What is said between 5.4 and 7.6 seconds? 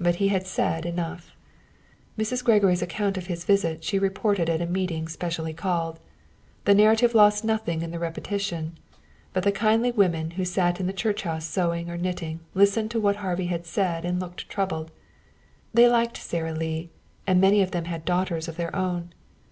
called. The narrative lost